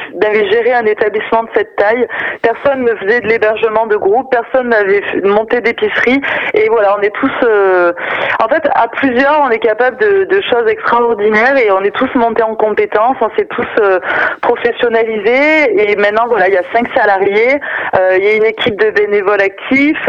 géré 0.51 0.73
un 0.73 0.87
établissement 0.87 1.45
de 1.45 1.49
cette 1.55 1.75
taille, 1.77 2.07
personne 2.43 2.85
ne 2.85 2.95
faisait 2.97 3.21
de 3.21 3.27
l'hébergement 3.27 3.87
de 3.87 3.97
groupe, 3.97 4.31
personne 4.31 4.69
n'avait 4.69 5.03
monté 5.25 5.61
d'épicerie, 5.61 6.21
et 6.55 6.69
voilà, 6.69 6.97
on 6.99 7.03
est 7.03 7.13
tous, 7.21 7.31
en 8.43 8.49
fait, 8.49 8.63
à 8.75 8.89
plusieurs, 8.89 9.41
on 9.43 9.51
est 9.51 9.59
capable 9.59 9.97
de, 9.99 10.25
de 10.25 10.41
choses 10.43 10.69
extraordinaires 10.69 11.57
et 11.57 11.71
on 11.71 11.83
est 11.83 11.95
tous 11.95 12.13
montés 12.15 12.43
en 12.43 12.55
compétences, 12.55 13.17
on 13.21 13.31
s'est 13.37 13.47
tous 13.47 13.67
euh, 13.81 14.01
professionnalisés 14.43 15.93
et 15.93 15.97
maintenant 15.97 16.27
voilà, 16.29 16.49
il 16.49 16.55
y 16.55 16.59
a 16.59 16.63
cinq 16.73 16.89
salariés, 16.95 17.61
euh, 17.99 18.17
il 18.19 18.25
y 18.25 18.29
a 18.29 18.35
une 18.35 18.45
équipe 18.45 18.79
de 18.79 18.91
bénévoles 18.91 19.41
actifs. 19.41 20.09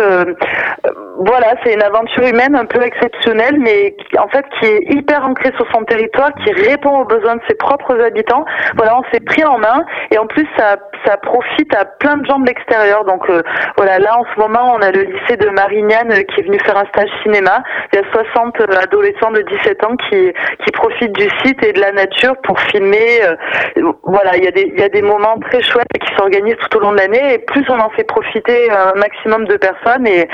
Euh, 1.22 1.26
voilà, 1.26 1.56
c'est 1.64 1.74
une 1.74 1.84
aventure 1.84 2.24
humaine 2.24 2.56
un 2.56 2.66
peu 2.66 2.82
exceptionnelle, 2.82 3.58
mais 3.60 3.96
qui, 3.96 4.20
en 4.20 4.28
fait 4.30 4.46
qui 4.60 4.66
est 4.66 4.94
hyper 4.94 5.26
ancrée 5.26 5.52
sur 5.56 5.66
son 5.74 5.84
territoire, 5.84 6.32
qui 6.44 6.52
répond 6.52 7.00
aux 7.00 7.06
besoins 7.06 7.36
de 7.36 7.42
ses 7.48 7.56
propres 7.56 8.00
habitants. 8.00 8.46
Voilà, 8.76 8.98
on 8.98 9.04
s'est 9.12 9.20
pris 9.22 9.44
en 9.44 9.58
main 9.58 9.86
et 10.12 10.18
en 10.18 10.28
plus 10.28 10.48
ça, 10.58 10.78
ça 11.06 11.18
profite 11.18 11.74
à 11.76 11.86
plein 11.86 12.18
de 12.18 12.26
gens 12.26 12.40
de 12.40 12.48
l'extérieur. 12.48 13.06
Donc 13.06 13.30
voilà, 13.78 14.00
là 14.00 14.18
en 14.18 14.26
ce 14.34 14.40
moment 14.40 14.74
on 14.76 14.82
a 14.82 14.92
le 14.92 15.04
lycée 15.04 15.38
de 15.38 15.50
Marignane 15.50 16.24
qui 16.26 16.42
est 16.42 16.44
venu 16.44 16.60
faire 16.60 16.78
un 16.78 16.86
stage 16.86 17.10
cinéma. 17.24 17.64
Il 17.94 18.00
y 18.00 18.02
a 18.02 18.12
60 18.12 18.62
adolescents 18.84 19.32
de 19.32 19.42
17 19.42 19.84
ans 19.86 19.96
qui, 20.10 20.32
qui 20.64 20.72
profitent 20.72 21.14
du 21.14 21.30
site 21.44 21.64
et 21.66 21.74
de 21.74 21.80
la 21.80 21.92
nature 21.92 22.36
pour 22.44 22.60
filmer. 22.60 23.22
Euh, 23.24 23.92
voilà, 24.04 24.36
il 24.38 24.44
y, 24.44 24.48
a 24.48 24.52
des, 24.52 24.72
il 24.74 24.80
y 24.80 24.84
a 24.84 24.90
des 24.90 25.02
moments 25.02 25.38
très 25.50 25.62
chouettes 25.62 25.88
qui 26.00 26.16
s'organisent 26.16 26.58
tout 26.70 26.78
au 26.78 26.82
long 26.82 26.92
de 26.92 26.98
l'année 26.98 27.34
et 27.34 27.38
plus 27.40 27.64
on 27.70 27.80
en 27.80 27.90
fait 27.92 28.04
profiter 28.04 28.70
un 28.72 28.94
maximum 28.96 29.46
de 29.46 29.58
personnes 29.58 30.08
et, 30.08 30.28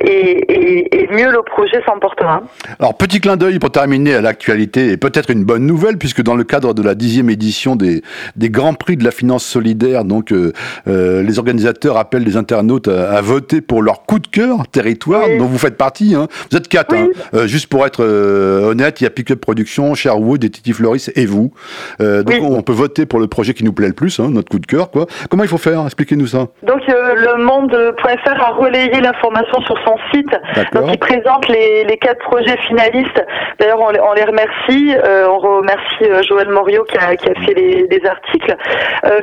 et, 0.00 0.27
et, 0.30 1.08
mieux 1.10 1.30
le 1.30 1.42
projet 1.42 1.80
s'emportera. 1.86 2.42
Alors 2.78 2.96
petit 2.96 3.20
clin 3.20 3.36
d'œil 3.36 3.58
pour 3.58 3.70
terminer 3.70 4.14
à 4.14 4.20
l'actualité 4.20 4.90
et 4.90 4.96
peut-être 4.96 5.30
une 5.30 5.44
bonne 5.44 5.66
nouvelle 5.66 5.96
puisque 5.96 6.22
dans 6.22 6.34
le 6.34 6.44
cadre 6.44 6.74
de 6.74 6.82
la 6.82 6.94
dixième 6.94 7.30
édition 7.30 7.76
des, 7.76 8.02
des 8.36 8.50
Grands 8.50 8.74
Prix 8.74 8.96
de 8.96 9.04
la 9.04 9.10
Finance 9.10 9.44
Solidaire, 9.44 10.04
donc 10.04 10.32
euh, 10.32 10.52
euh, 10.86 11.22
les 11.22 11.38
organisateurs 11.38 11.96
appellent 11.96 12.24
les 12.24 12.36
internautes 12.36 12.88
à, 12.88 13.20
voter 13.22 13.60
pour 13.60 13.82
leur 13.82 14.04
coup 14.04 14.18
de 14.18 14.26
cœur 14.26 14.68
territoire 14.68 15.24
dont 15.38 15.46
vous 15.46 15.58
faites 15.58 15.76
partie. 15.76 16.14
Hein. 16.14 16.28
Vous 16.50 16.56
êtes 16.56 16.68
quatre, 16.68 16.94
hein. 16.94 17.08
juste 17.46 17.66
pour 17.68 17.86
être 17.86 18.04
honnête, 18.04 19.00
il 19.00 19.04
y 19.04 19.06
a 19.06 19.10
Pickup 19.10 19.36
Production, 19.36 19.94
Sherwood 19.94 20.44
et 20.44 20.50
Titi 20.50 20.72
Floris 20.72 21.10
et 21.16 21.26
vous. 21.26 21.52
Euh, 22.00 22.22
donc 22.22 22.42
on 22.42 22.62
peut 22.62 22.72
voter 22.72 23.06
pour 23.06 23.20
le 23.20 23.26
projet 23.26 23.54
qui 23.54 23.64
nous 23.64 23.72
plaît 23.72 23.88
le 23.88 23.92
plus, 23.92 24.20
hein, 24.20 24.30
notre 24.30 24.48
coup 24.48 24.58
de 24.58 24.66
cœur. 24.66 24.90
Quoi. 24.90 25.06
Comment 25.30 25.42
il 25.42 25.48
faut 25.48 25.58
faire? 25.58 25.84
Expliquez-nous 25.84 26.28
ça. 26.28 26.46
Donc 26.62 26.82
euh, 26.88 27.14
le 27.14 27.44
monde.fr 27.44 28.42
a 28.42 28.52
relayé 28.52 29.00
l'information 29.00 29.60
sur 29.62 29.76
son 29.84 29.96
site. 30.12 30.30
Donc 30.72 30.90
il 30.92 30.98
présente 30.98 31.48
les, 31.48 31.84
les 31.84 31.96
quatre 31.96 32.20
projets 32.20 32.56
finalistes. 32.68 33.24
D'ailleurs 33.58 33.80
on, 33.80 33.88
on, 33.88 34.12
les 34.14 34.24
remercie. 34.24 34.94
Euh, 35.04 35.28
on 35.28 35.38
remercie 35.38 36.26
Joël 36.28 36.48
Morio 36.48 36.84
qui 36.84 36.96
a, 36.98 37.16
qui 37.16 37.28
a 37.28 37.34
fait 37.34 37.54
les, 37.54 37.86
les 37.90 38.06
articles. 38.06 38.56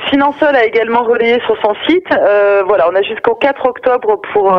Finansol 0.09 0.55
a 0.55 0.65
également 0.65 1.03
relayé 1.03 1.39
sur 1.45 1.55
son 1.61 1.73
site. 1.87 2.07
voilà, 2.67 2.87
on 2.91 2.95
a 2.95 3.01
jusqu'au 3.01 3.35
4 3.35 3.65
octobre 3.65 4.19
pour, 4.33 4.57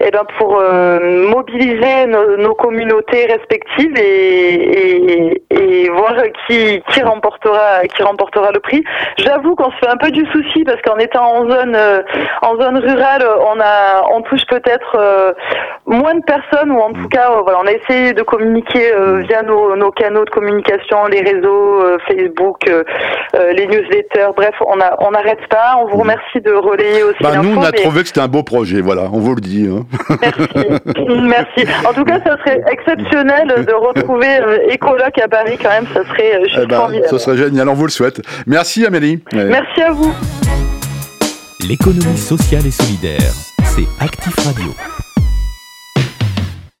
eh 0.00 0.10
ben 0.10 0.22
pour 0.38 0.60
mobiliser 0.60 2.06
nos, 2.06 2.36
nos 2.36 2.54
communautés 2.54 3.26
respectives 3.26 3.96
et, 3.96 5.42
et, 5.50 5.88
voir 5.90 6.14
qui, 6.46 6.82
qui 6.92 7.02
remportera 7.02 7.82
qui 7.94 8.02
remportera 8.02 8.50
le 8.52 8.60
prix. 8.60 8.82
J'avoue 9.18 9.54
qu'on 9.54 9.70
se 9.70 9.76
fait 9.76 9.88
un 9.88 9.96
peu 9.96 10.10
du 10.10 10.24
souci 10.26 10.64
parce 10.64 10.80
qu'en 10.82 10.98
étant 10.98 11.24
en 11.24 11.50
zone 11.50 11.74
euh, 11.74 12.02
en 12.42 12.56
zone 12.60 12.78
rurale, 12.78 13.26
on 13.40 13.60
a 13.60 14.04
on 14.12 14.22
touche 14.22 14.46
peut-être 14.46 14.96
euh, 14.96 15.32
moins 15.86 16.14
de 16.14 16.22
personnes 16.22 16.70
ou 16.70 16.78
en 16.78 16.92
tout 16.92 17.08
cas 17.08 17.30
euh, 17.30 17.42
voilà, 17.42 17.58
on 17.62 17.66
a 17.66 17.72
essayé 17.72 18.12
de 18.12 18.22
communiquer 18.22 18.92
via 19.28 19.42
nos, 19.42 19.76
nos, 19.76 19.90
canaux 19.90 20.24
de 20.24 20.30
communication, 20.30 21.06
les 21.06 21.20
réseaux 21.20 21.82
Facebook, 22.06 22.70
les 23.34 23.66
newsletters, 23.66 24.30
bref, 24.36 24.54
on 24.66 24.80
a 24.80 24.96
on 25.00 25.10
n'arrête 25.10 25.46
pas. 25.48 25.76
On 25.78 25.86
vous 25.86 25.96
mmh. 25.96 26.00
remercie 26.00 26.40
de 26.40 26.52
relayer 26.52 27.02
aussi. 27.02 27.22
Bah, 27.22 27.36
nous 27.42 27.56
on 27.56 27.62
a 27.62 27.72
trouvé 27.72 28.02
que 28.02 28.08
c'était 28.08 28.20
un 28.20 28.28
beau 28.28 28.42
projet, 28.42 28.80
voilà, 28.80 29.08
on 29.12 29.18
vous 29.18 29.34
le 29.34 29.40
dit. 29.40 29.68
Hein. 29.68 29.86
Merci, 30.20 31.08
merci. 31.22 31.86
En 31.86 31.92
tout 31.92 32.04
cas, 32.04 32.20
ça 32.24 32.36
serait 32.38 32.60
exceptionnel 32.70 33.64
de 33.66 33.72
retrouver 33.72 34.38
Ecoloc 34.72 35.18
à 35.18 35.28
Paris 35.28 35.58
quand 35.60 35.70
même, 35.70 35.86
ça 35.92 36.04
serait 36.04 36.36
euh, 36.36 36.44
juste 36.44 36.60
eh 36.62 36.66
ben, 36.66 36.76
formidable. 36.76 37.08
Ça 37.08 37.18
serait 37.18 37.36
génial, 37.36 37.68
on 37.68 37.74
vous 37.74 37.86
le 37.86 37.90
souhaite. 37.90 38.20
Merci 38.46 38.86
Amélie. 38.86 39.22
Merci 39.32 39.82
à 39.82 39.92
vous. 39.92 40.12
L'économie 41.68 42.16
sociale 42.16 42.66
et 42.66 42.70
solidaire, 42.70 43.32
c'est 43.64 43.86
Actif 44.00 44.34
Radio. 44.46 44.72